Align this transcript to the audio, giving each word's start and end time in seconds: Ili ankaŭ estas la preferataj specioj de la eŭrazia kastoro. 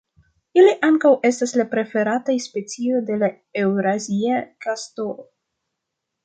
Ili 0.59 0.71
ankaŭ 0.87 1.11
estas 1.29 1.53
la 1.61 1.65
preferataj 1.73 2.35
specioj 2.45 3.03
de 3.11 3.19
la 3.25 3.29
eŭrazia 3.65 4.41
kastoro. 4.67 5.29